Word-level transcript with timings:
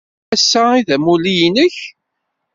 Ass-a 0.33 0.61
ay 0.71 0.81
d 0.87 0.89
amulli-nnek? 0.95 1.75